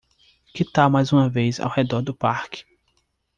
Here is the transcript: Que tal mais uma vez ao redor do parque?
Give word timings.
Que 0.51 0.65
tal 0.65 0.89
mais 0.89 1.11
uma 1.13 1.29
vez 1.29 1.59
ao 1.59 1.69
redor 1.69 2.01
do 2.01 2.11
parque? 2.11 2.65